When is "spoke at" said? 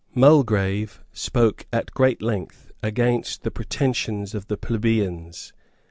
1.13-1.93